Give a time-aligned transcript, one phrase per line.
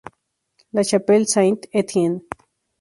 [0.71, 2.21] La Chapelle-Saint-Étienne